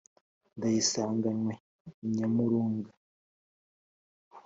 ndayisanganywe 0.57 1.53
nyamurunga. 2.15 2.91